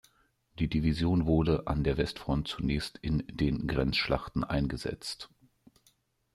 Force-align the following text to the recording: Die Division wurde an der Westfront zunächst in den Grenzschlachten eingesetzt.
Die 0.57 0.67
Division 0.67 1.27
wurde 1.27 1.67
an 1.67 1.83
der 1.83 1.95
Westfront 1.95 2.47
zunächst 2.47 2.97
in 3.03 3.19
den 3.31 3.67
Grenzschlachten 3.67 4.43
eingesetzt. 4.43 5.29